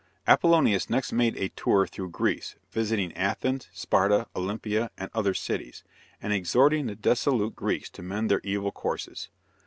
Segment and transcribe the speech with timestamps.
[0.25, 5.83] Apollonius next made a tour through Greece, visiting Athens, Sparta, Olympia, and other cities,
[6.19, 9.29] and exhorting the dissolute Greeks to mend their evil courses.